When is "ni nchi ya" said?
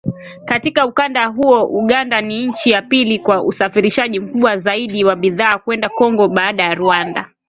2.21-2.81